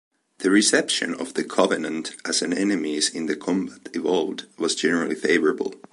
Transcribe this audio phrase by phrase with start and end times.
[0.39, 5.75] The reception of the Covenant as enemies in "Combat Evolved" was generally favorable.